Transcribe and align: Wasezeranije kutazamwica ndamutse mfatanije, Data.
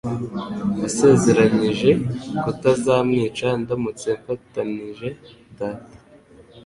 Wasezeranije 0.81 1.89
kutazamwica 2.43 3.47
ndamutse 3.61 4.07
mfatanije, 4.19 5.07
Data. 5.57 5.95